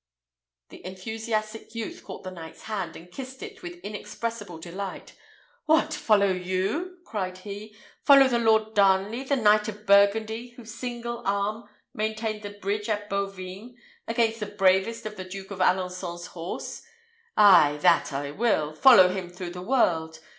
[0.69, 5.13] The enthusiastic youth caught the knight's hand, and kissed it with inexpressible delight.
[5.67, 5.93] "What!
[5.93, 11.69] follow you?" cried he; "follow the Lord Darnley, the Knight of Burgundy, whose single arm
[11.93, 13.77] maintained the bridge at Bovines
[14.07, 16.81] against the bravest of the Duke of Alençon's horse!
[17.37, 20.19] Ay, that I will, follow him through the world.